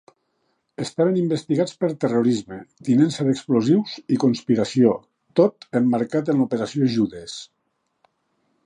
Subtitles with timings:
[0.85, 2.57] Estaven investigats per terrorisme,
[2.89, 4.95] tinença d'explosius i conspiració,
[5.43, 7.39] tot emmarcat en l'operació Judes.